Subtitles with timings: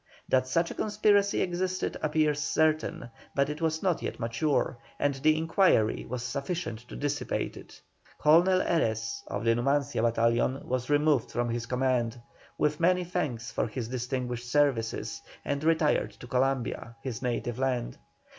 [0.27, 5.37] That such a conspiracy existed appears certain, but it was not yet mature, and the
[5.37, 7.79] inquiry was sufficient to dissipate it.
[8.17, 12.19] Colonel Heres, of the Numancia battalion, was removed from his command,
[12.57, 17.99] with many thanks for his distinguished services, and retired to Columbia, his native land.